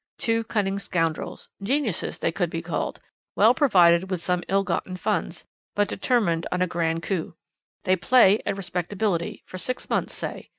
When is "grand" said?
6.65-7.03